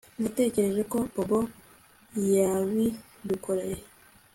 Natekereje 0.21 0.81
ko 0.91 0.97
Bobo 1.13 1.39
yabidukoreye 2.33 3.77